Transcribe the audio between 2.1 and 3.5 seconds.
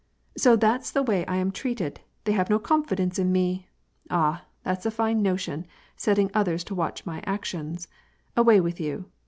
They have no confidence in